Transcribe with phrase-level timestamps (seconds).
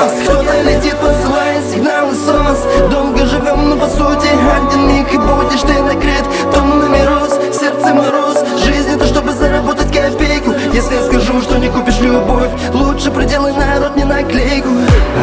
[0.00, 2.90] нас Кто-то летит, посылает сигналы СОС.
[2.90, 5.12] Долго живем, но по сути один миг.
[5.12, 7.38] И будешь ты накрыт тоннами роз.
[7.52, 10.52] Сердце мороз, жизнь это чтобы заработать копейку.
[10.72, 14.68] Если я скажу, что не купишь любовь Лучше проделай народ не наклейку.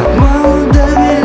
[0.00, 1.17] От мала до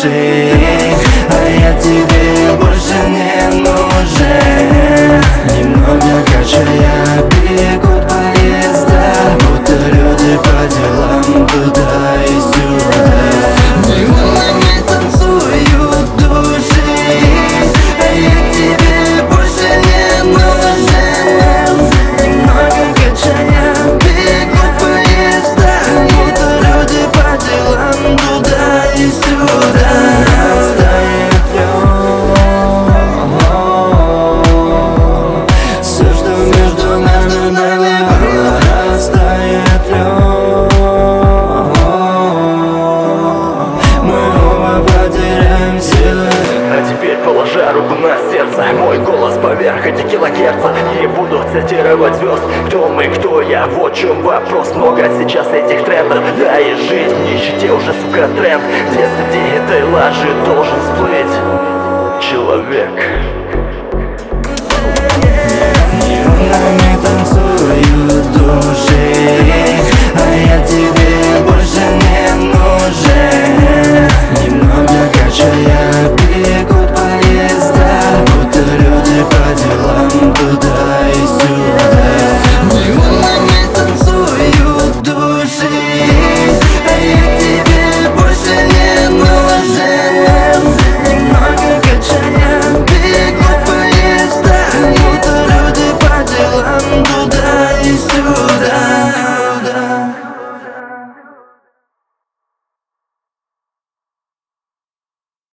[0.00, 0.87] shit
[47.48, 48.64] положа руку на сердце.
[48.78, 52.42] Мой голос поверх эти килогерца И буду цитировать звезд.
[52.68, 54.74] Кто мы, кто я, вот в чем вопрос.
[54.74, 56.22] Много сейчас этих трендов.
[56.38, 58.62] Да и жизнь в нищете уже, сука, тренд.
[58.90, 61.07] Где среди этой лажи должен всплыть